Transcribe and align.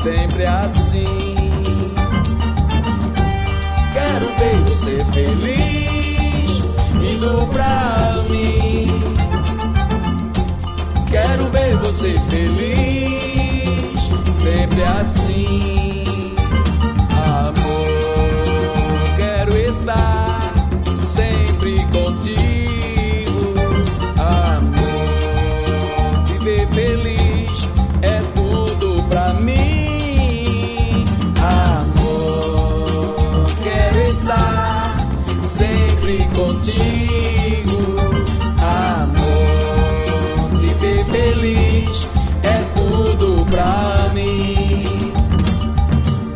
sempre 0.00 0.46
assim. 0.46 1.04
Quero 3.92 4.26
ver 4.38 4.56
você 4.64 5.04
feliz, 5.12 6.72
indo 7.02 7.46
pra 7.48 8.24
mim. 8.30 8.86
Quero 11.10 11.50
ver 11.50 11.76
você 11.76 12.18
feliz, 12.30 12.89
sempre 35.60 36.16
contigo. 36.34 37.78
Amor, 38.96 40.48
viver 40.58 41.04
feliz 41.04 42.06
é 42.42 42.64
tudo 42.74 43.46
pra 43.50 44.10
mim. 44.14 45.12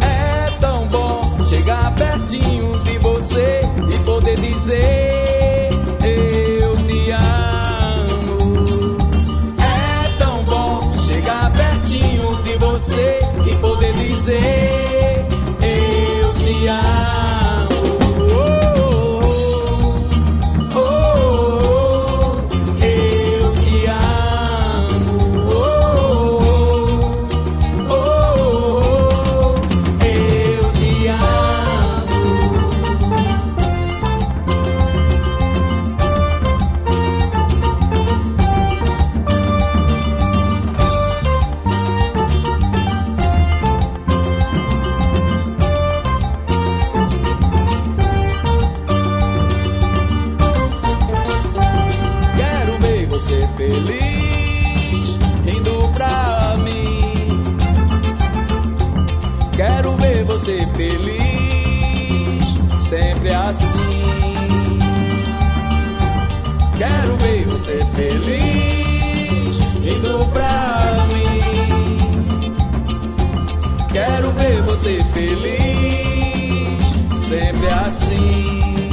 É 0.02 0.50
tão 0.60 0.86
bom 0.88 1.42
chegar 1.48 1.94
pertinho 1.94 2.78
de 2.84 2.98
você 2.98 3.62
e 3.94 3.98
poder 4.04 4.38
dizer 4.38 5.68
eu 6.02 6.76
te 6.84 7.10
amo. 7.10 8.96
É 9.58 10.18
tão 10.18 10.44
bom 10.44 10.92
chegar 11.06 11.50
pertinho 11.52 12.36
de 12.42 12.58
você 12.58 13.20
e 13.46 13.54
poder 13.56 13.94
dizer 13.94 15.26
eu 15.62 16.34
te 16.34 16.66
amo. 16.68 17.43
Você 60.44 60.60
feliz, 60.76 62.54
sempre 62.78 63.32
assim. 63.32 63.78
Quero 66.76 67.16
ver 67.16 67.46
você 67.46 67.82
feliz, 67.96 69.56
indo 69.82 70.30
pra 70.34 71.06
mim. 71.08 72.26
Quero 73.90 74.32
ver 74.32 74.60
você 74.64 75.02
feliz, 75.14 76.78
sempre 77.26 77.66
assim. 77.68 78.83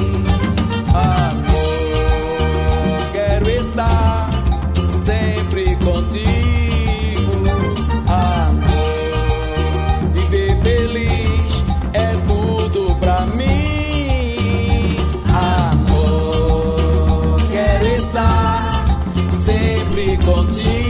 sempre 19.42 20.18
contigo. 20.18 20.81